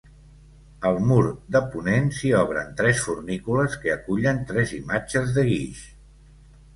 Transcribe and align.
Al 0.89 0.95
mur 1.09 1.25
de 1.55 1.59
ponent 1.73 2.07
s'hi 2.19 2.31
obren 2.39 2.71
tres 2.79 3.01
fornícules 3.09 3.75
que 3.83 3.91
acullen 3.97 4.41
tres 4.53 4.73
imatges 4.79 5.35
de 5.37 5.45
guix. 5.51 5.85